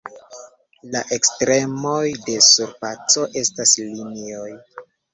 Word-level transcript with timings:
La 0.95 1.01
ekstremoj 1.17 2.01
de 2.31 2.39
surfaco 2.49 3.31
estas 3.45 3.79
linioj. 3.87 4.53